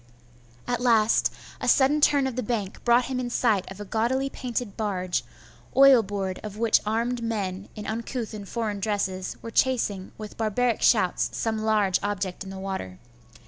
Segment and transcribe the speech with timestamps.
[0.67, 4.31] At last, a sudden turn of the bank brought him in sight of a gaudily
[4.31, 5.23] painted barge,
[5.77, 10.81] oil board of which armed men, in uncouth and foreign dresses, were chasing with barbaric
[10.81, 12.97] shouts some large object in the water.